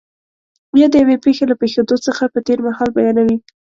[0.79, 3.37] یا د یوې پېښې له پېښېدو څخه په تېر مهال بیانوي.